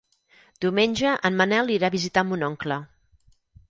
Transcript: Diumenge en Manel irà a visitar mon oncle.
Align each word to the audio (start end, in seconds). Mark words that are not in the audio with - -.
Diumenge 0.65 1.13
en 1.31 1.39
Manel 1.43 1.71
irà 1.77 1.93
a 1.93 1.97
visitar 1.99 2.27
mon 2.33 2.51
oncle. 2.53 2.85